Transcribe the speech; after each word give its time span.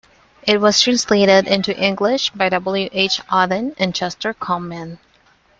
It 0.41 0.59
was 0.59 0.81
translated 0.81 1.47
into 1.47 1.77
English 1.77 2.31
by 2.31 2.49
W. 2.49 2.89
H. 2.91 3.21
Auden 3.29 3.75
and 3.77 3.93
Chester 3.93 4.33
Kallman. 4.33 4.97